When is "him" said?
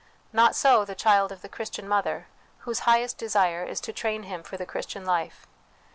4.23-4.41